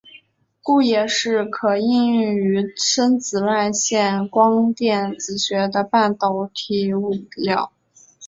[0.63, 7.71] 故也是可应用于深紫外线光电子学的半导体物料。